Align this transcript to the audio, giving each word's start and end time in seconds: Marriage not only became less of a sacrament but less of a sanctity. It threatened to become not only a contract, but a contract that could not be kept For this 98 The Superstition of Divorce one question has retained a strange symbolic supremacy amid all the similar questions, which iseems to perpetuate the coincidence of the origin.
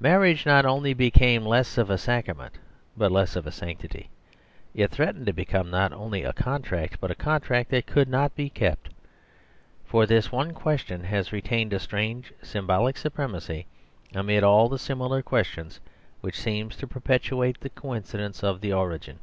Marriage 0.00 0.46
not 0.46 0.66
only 0.66 0.92
became 0.92 1.44
less 1.46 1.78
of 1.78 1.90
a 1.90 1.96
sacrament 1.96 2.54
but 2.96 3.12
less 3.12 3.36
of 3.36 3.46
a 3.46 3.52
sanctity. 3.52 4.10
It 4.74 4.90
threatened 4.90 5.26
to 5.26 5.32
become 5.32 5.70
not 5.70 5.92
only 5.92 6.24
a 6.24 6.32
contract, 6.32 6.96
but 7.00 7.12
a 7.12 7.14
contract 7.14 7.70
that 7.70 7.86
could 7.86 8.08
not 8.08 8.34
be 8.34 8.50
kept 8.50 8.88
For 9.84 10.06
this 10.06 10.32
98 10.32 10.54
The 10.54 10.54
Superstition 10.56 10.56
of 10.56 10.56
Divorce 10.56 10.56
one 10.56 10.62
question 10.62 11.16
has 11.18 11.32
retained 11.32 11.72
a 11.72 11.78
strange 11.78 12.32
symbolic 12.42 12.96
supremacy 12.96 13.66
amid 14.12 14.42
all 14.42 14.68
the 14.68 14.76
similar 14.76 15.22
questions, 15.22 15.78
which 16.20 16.36
iseems 16.38 16.74
to 16.78 16.88
perpetuate 16.88 17.60
the 17.60 17.70
coincidence 17.70 18.42
of 18.42 18.60
the 18.62 18.72
origin. 18.72 19.20